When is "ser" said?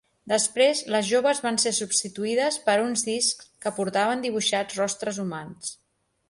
1.63-1.73